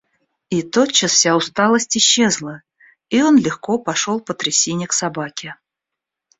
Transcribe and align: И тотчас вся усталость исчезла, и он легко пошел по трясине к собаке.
И 0.49 0.63
тотчас 0.63 1.11
вся 1.13 1.35
усталость 1.35 1.95
исчезла, 1.95 2.63
и 3.11 3.21
он 3.21 3.37
легко 3.37 3.77
пошел 3.77 4.19
по 4.19 4.33
трясине 4.33 4.87
к 4.87 4.93
собаке. 4.93 5.57